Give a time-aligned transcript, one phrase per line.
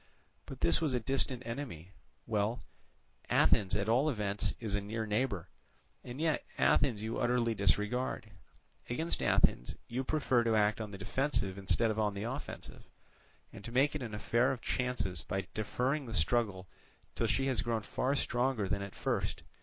[0.47, 1.91] But this was a distant enemy.
[2.25, 2.63] Well,
[3.29, 5.49] Athens at all events is a near neighbour,
[6.03, 8.31] and yet Athens you utterly disregard;
[8.89, 12.81] against Athens you prefer to act on the defensive instead of on the offensive,
[13.53, 16.67] and to make it an affair of chances by deferring the struggle
[17.13, 19.43] till she has grown far stronger than at first.